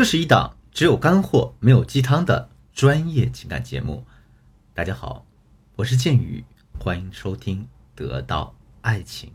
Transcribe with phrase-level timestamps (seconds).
[0.00, 4.02] 这是一档只有干货没有鸡汤的专业情感节目。
[4.72, 5.26] 大家好，
[5.76, 6.42] 我是剑宇，
[6.78, 7.58] 欢迎收听
[7.94, 9.28] 《得到爱情》。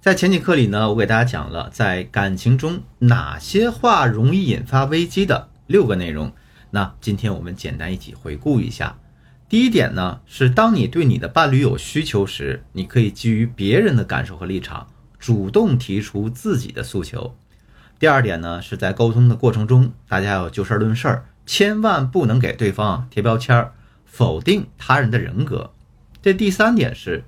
[0.00, 6.32] 在前几课里呢，我给大家讲了在感情中哪些话容易引发危机的六个内容。
[6.70, 8.98] 那今天我们简单一起回顾一下。
[9.46, 14.86] 第一点呢，是当你对你的伴侣有需求时，你可以基于别人的感受和立场，
[15.18, 17.36] 主动提出自己的诉求。
[17.98, 23.70] 第二点呢，是在沟通的过程中，大家要就事论事儿，千万不能给对方贴标签，
[24.04, 25.72] 否定他人的人格。
[26.20, 27.24] 这第三点是，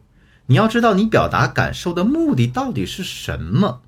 [0.47, 3.81] 你要知道你表达感受的目的到底是什么。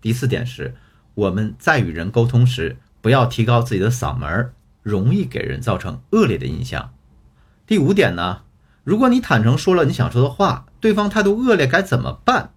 [0.00, 0.76] 第四点是，
[1.14, 4.52] 我们在与人沟通时，不要提高自己的嗓门，
[4.82, 6.92] 容易给人造成恶劣的印象。
[7.66, 8.42] 第五点呢，
[8.84, 12.52] 如果你坦诚说了你想说的话，对方态度恶劣该怎么办？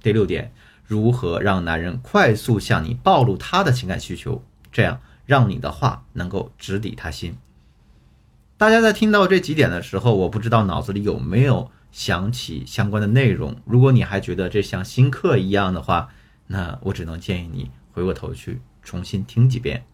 [0.00, 0.52] 第六点。
[0.88, 4.42] 如何让男人快速向你暴露他的情感需求，
[4.72, 7.36] 这样让你的话能够直抵他心？
[8.56, 13.54] 大家在听到这几点的时候，我不知道脑子里有没有想起相关的内容。
[13.66, 16.08] 如果你还觉得这像新课一样的话，
[16.46, 19.84] 那我只能建议你回过头去重新听几遍。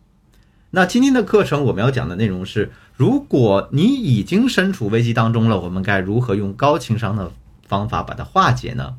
[0.71, 7.33] 那今天的课程我们要讲的内容是：如果你已经身处危机当中了，我们该如何用高情商的
[7.67, 8.95] 方法把它化解呢？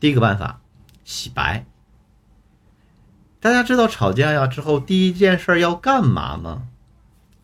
[0.00, 0.60] 第一个办法。
[1.08, 1.64] 洗白。
[3.40, 6.68] 大家知道吵架呀之后第一件事要干嘛吗？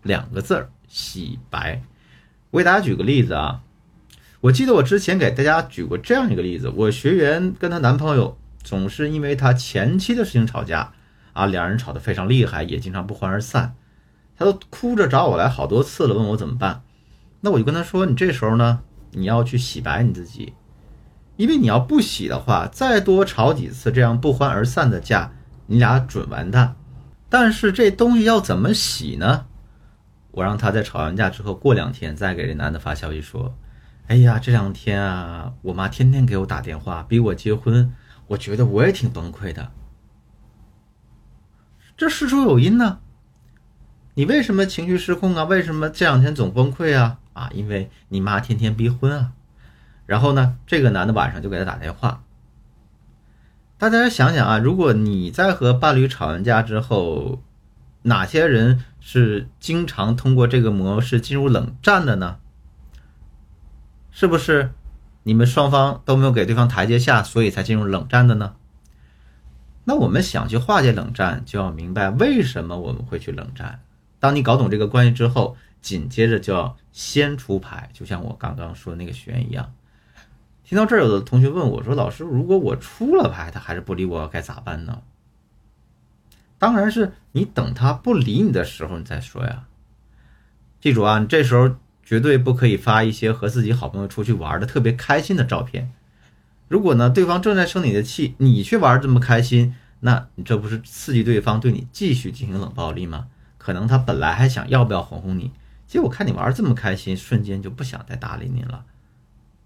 [0.03, 1.81] 两个字儿：洗白。
[2.51, 3.63] 我给大家举个例子啊，
[4.43, 10.93] 我记得我之前给大家举过这样一个例子：我学员跟她男朋友总是因为她前妻的事情吵架
[11.33, 13.75] 啊，两人吵得非常厉害，也经常不欢而散。
[14.37, 16.83] 她都哭着找我来好多次了，问我怎么办。
[17.41, 20.53] 那我就跟她说：“你这时候呢，你要去洗白你自己。”
[21.37, 25.33] 因为你要不洗的话，再多吵几次这样不欢而散的架，
[25.67, 26.77] 你俩准完蛋。
[27.29, 29.47] 但是这东西要怎么洗呢？
[30.31, 33.57] 我让他在吵完架之后，过两天再给这男的发消息说
[34.07, 37.93] ：“哎呀，这两天啊，我妈天天给我打电话，逼我结婚，
[38.29, 39.71] 我觉得我也挺崩溃的。”
[41.97, 42.99] 这事出有因呢。
[44.15, 45.45] 你为什么情绪失控啊？
[45.45, 47.19] 为什么这两天总崩溃啊？
[47.33, 49.33] 啊，因为你妈天天逼婚啊。
[50.07, 52.23] 然后呢，这个男的晚上就给他打电话。
[53.77, 57.43] 大家想想啊，如果你在和伴侣吵完架之后，
[58.03, 62.39] 哪些人是经常通过这个模式进入冷战的呢？
[64.11, 64.73] 是不是
[65.25, 68.55] 你们双方都没有给对方台阶下，所以才进入冷战的呢？
[69.85, 73.81] 那我们想去化解冷战，就要明白为什么我们会去冷战。
[74.21, 79.73] 当你搞懂这个关系之后，紧接着就要先出牌，就像我刚刚说的那个学员一样。
[80.65, 85.03] 听到这儿，有的同学问我说：“老师，如果我出了牌，他还是不理我，该咋办呢？”
[86.59, 89.65] 当然是你等他不理你的时候，你再说呀。
[90.81, 95.93] 记住啊，你这时候绝对不可以发一些和自己好朋友出去玩的特别开心的照片。
[96.69, 103.27] 如果呢，对方正在生你的气，你却玩这么开心，那你这不是刺激对方对你继续进行冷暴力吗？
[103.59, 105.51] 可能他本来还想要不要哄哄你，
[105.87, 108.85] 结果看你玩这么开心，瞬间就不想再搭理你了。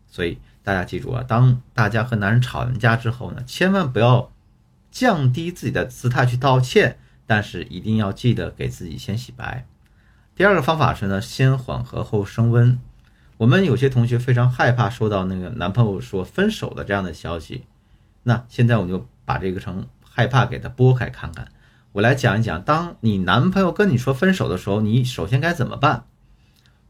[0.08, 0.38] 所以。
[0.64, 4.30] 大家记住啊，当大家和男人吵完架之后呢，千万不要
[4.90, 9.66] 降低自己的姿态去道歉，但是一定要记得给自己先洗白。
[10.34, 12.78] 第二个方法是呢，先缓和后升温。
[13.38, 17.64] 我们有些同学非常害怕收到那个男朋友说分手的这样的消息，
[18.24, 21.48] 那现在我就把这个从害怕给他拨开看看。
[21.92, 26.04] 我来讲一讲，当你男朋友跟你说分手的时候，你首先该怎么办？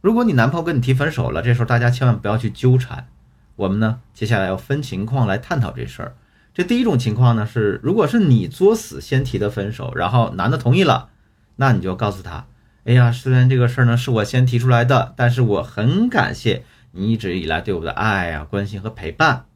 [0.01, 3.09] 如果你男朋友跟你提分手了，这时候大家千万不要去纠缠。
[3.57, 6.15] 我们呢，接下来要分情况来探讨这事儿。
[6.55, 11.09] 这第一种情况呢是，如果是你作死先提的分手，然后男的同意了，
[11.57, 12.47] 那你就告诉他
[12.87, 19.47] ：“哎呀，虽然这个事儿呢是我先提出来的，但是我很感谢你一直以来对我的爱呀、关心和陪伴。”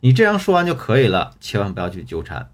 [0.00, 2.50] 你这样说完就可以了，千万不要去纠缠。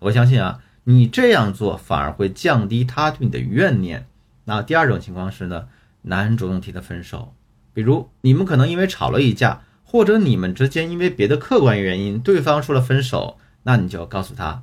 [0.00, 4.06] 我相信啊，你这样做反而会降低他对你的怨念。
[4.44, 5.68] 那第二种情况是呢，
[6.02, 7.34] 男人主动提的分手，
[7.72, 9.62] 比如你们可能因为吵了一架。
[9.84, 14.62] 或者你们之间因为别的客观原因，对方说了分手，那你就要告诉他：“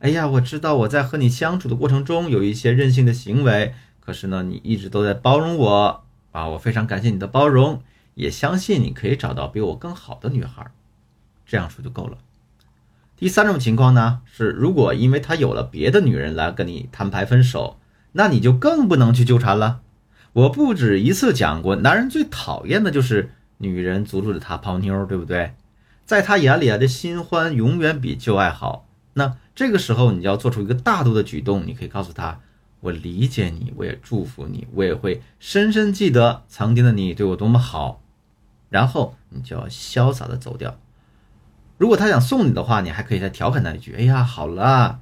[0.00, 7.84] 哎呀，我知道我在和你相处的过程中有一些任性的行为，可是呢，你一直都在包容我啊，我非常感谢你的包容，
[8.14, 10.68] 也相信你可以找到比我更好的女孩。”
[11.46, 12.18] 这样说就够了。
[13.16, 17.78] 第三种情况呢，是如果因为他有了别的女人来跟你摊牌分手，
[18.10, 19.82] 那你就更不能去纠缠了。
[20.34, 23.30] 我不止一次讲过，男人最讨厌的就是。
[23.58, 25.54] 女人阻止他泡妞，对不对？
[26.04, 28.88] 在他眼里啊，这新欢永远比旧爱好。
[29.14, 32.40] 那这个时候你就要做出一个大度的举动，你可以告诉他
[32.82, 38.02] ：“我理解你，我也祝福你，我也会深深记得曾经的你对我多么好。”
[38.68, 40.76] 然后你就要潇洒的走掉。
[41.78, 44.98] 如果他想送你的话，你还可以再调侃他一句：“哎呀，好了，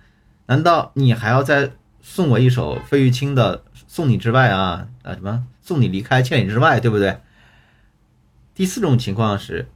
[0.46, 4.88] 难道你还要再送我一首费玉清的《送你之外》啊？
[5.02, 7.20] 啊什么送你离开千里之外，对不对？”
[8.54, 9.68] 第四种情况是，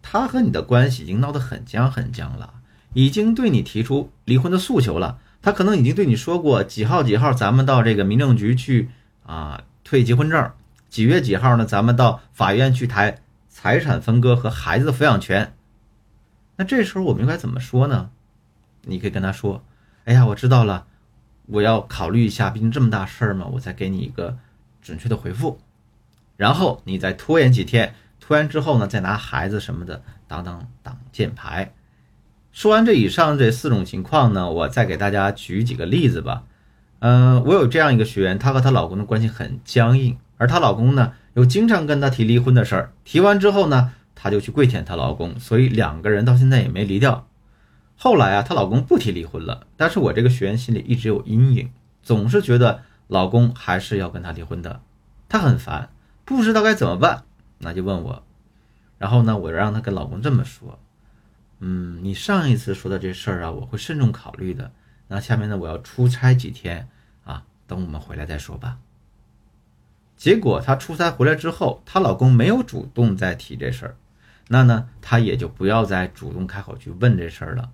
[0.00, 2.54] 他和你的关系已经闹得很僵很僵了。
[2.94, 8.90] 已经对你提出离婚的诉求了，他可能已经对你说过几号几号，咱们到这个民政局去
[9.24, 10.52] 啊退结婚证，
[10.90, 11.64] 几月几号呢？
[11.64, 15.54] 咱们到法院去谈财产分割和孩子的抚养权。
[16.56, 18.10] 那这时候我们应该怎么说呢？
[18.82, 19.64] 你可以跟他说
[20.04, 20.86] ：“哎呀，我知道了，
[21.46, 24.36] 我要考虑一下，毕竟这么大事儿嘛，我再给你一个
[24.80, 25.58] 准确的回复。”
[26.36, 31.72] 然后你再拖延几天，拖延之后呢，再拿孩子什么的当当挡箭牌。
[32.50, 36.44] 说完这以上这四种情况呢，我再给大家举几个例子吧。
[36.98, 42.92] 嗯，我有这样一个学员，她和她老公的关系很僵硬，而她老公呢又经常跟她提离婚的事儿。
[43.04, 47.26] 提完之后呢，她就去跪舔她老公，所以两个人到现在也没离掉。
[48.02, 51.70] 后来啊，她老公不提离婚了，但是我这个学员心里一直有阴影，
[52.02, 54.82] 总是觉得老公还是要跟她离婚的，
[55.28, 55.88] 她很烦，
[56.24, 57.22] 不知道该怎么办，
[57.58, 58.24] 那就问我。
[58.98, 60.80] 然后呢，我让她跟老公这么说。
[61.60, 64.72] 嗯，你上一次说的这事儿啊，我会慎重考虑的。
[65.06, 66.88] 那下面呢，我要出差几天
[67.22, 68.78] 啊，等我们回来再说吧。
[70.16, 73.96] 结果她出差回来之后，她老公没有主动再提这事儿，
[74.48, 77.70] 那呢，她也就不要再主动开口去问这事儿了。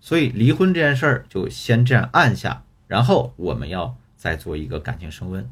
[0.00, 5.48] 所以离婚这件事儿就先这样按下，然后我们要再做一个感情升温。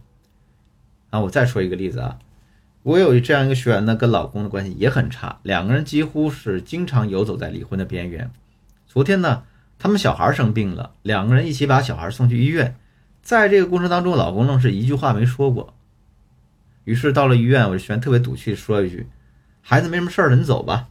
[1.11, 2.19] 啊，我再说一个例子啊。
[2.83, 8.31] 我有这样一个学员呢，跟老公的关系也很差，两个人几乎是经常游走在离婚的边缘。
[8.87, 9.43] 昨天呢，
[9.79, 12.77] 他们小孩生病了，两个人一起把小孩送去医院，
[13.21, 15.75] 在这个过程当中，老公愣是一句话没说过。
[16.85, 19.07] 于是到了医院，我这学员特别赌气说一句
[19.61, 20.89] ：“孩子没什么事儿了，你走吧。”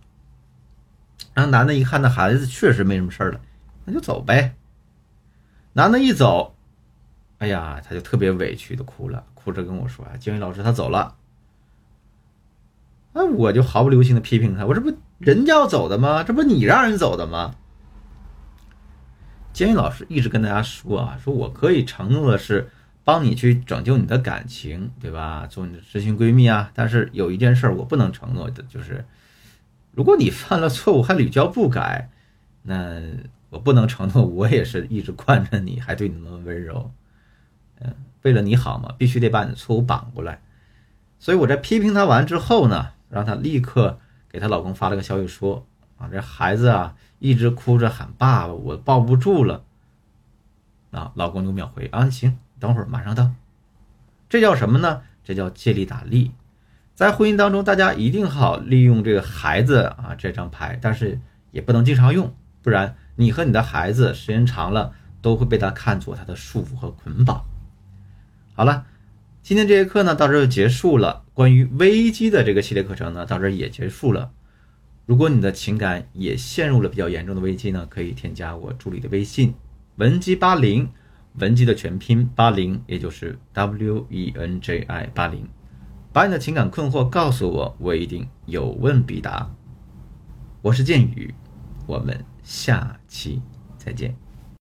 [1.34, 3.42] 然后男的一看那孩子确实没什么事儿了，
[3.88, 4.54] 那就走呗。
[5.72, 6.56] 男的一走，
[7.38, 11.16] 哎呀，他就特别委屈的哭了，哭着跟我说：“啊，金宇老师他走了。”
[13.14, 16.24] 那我就毫不留情的批评他，我这不人家要走的吗？
[16.24, 17.56] 这不你让人走的吗？
[19.54, 22.70] 监狱老师一直跟大家说啊，说我可以承诺的是
[23.04, 25.48] 帮你去拯救你的感情，对吧？
[25.48, 26.70] 做你的知心闺蜜啊。
[26.76, 29.06] 但是有一件事我不能承诺的，就是
[29.94, 32.10] 如果你犯了错误还屡教不改，
[32.64, 33.02] 那
[33.50, 36.92] 我不能承诺我也是一直惯着你，还对你那么温柔。
[37.80, 40.42] 嗯，为了你好嘛，必须得把你的错误绑过来。
[41.20, 42.90] 所以我在批评他完之后呢。
[43.10, 44.00] 让她立刻
[44.30, 45.66] 给她老公发了个消息说
[45.98, 49.64] ：“啊，这孩子啊一直哭着喊爸爸，我抱不住了。”
[50.92, 53.32] 啊，老公就秒回：“啊，行，等会儿马上到。”
[54.28, 55.04] 这叫什么呢？
[55.24, 56.34] 这叫借力打力。
[56.96, 61.22] 在婚姻当中，大家一定好利用这个孩子啊这张牌，但是
[61.52, 67.44] 也不能经常用，不然你和你的孩子时间长了都会被他看作他的束缚和捆绑。
[68.54, 68.86] 好了。
[69.44, 71.24] 今天这节课呢，到这就结束了。
[71.34, 74.34] 关于危机的这个系列课程呢，到这也结束了。
[75.06, 79.56] 如果你的情感也陷入了比较严重的危机呢，可以添加我助理的微信
[79.96, 80.92] 文姬八零，
[81.36, 85.48] 文姬的全拼八零，也就是 W E N J I 八零，
[86.12, 89.50] 把你的情感困惑告诉我，我一定有问必答。
[90.62, 91.34] 我是剑宇，
[91.86, 93.42] 我们下期
[93.78, 94.27] 再见。